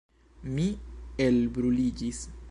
Mi 0.53 0.63
elbruliĝis. 1.25 2.23